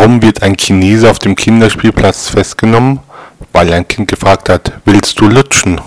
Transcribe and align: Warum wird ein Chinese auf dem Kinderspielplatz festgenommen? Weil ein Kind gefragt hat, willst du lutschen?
Warum 0.00 0.22
wird 0.22 0.42
ein 0.42 0.56
Chinese 0.56 1.10
auf 1.10 1.18
dem 1.18 1.36
Kinderspielplatz 1.36 2.30
festgenommen? 2.30 3.00
Weil 3.52 3.70
ein 3.70 3.86
Kind 3.86 4.08
gefragt 4.08 4.48
hat, 4.48 4.72
willst 4.86 5.20
du 5.20 5.28
lutschen? 5.28 5.78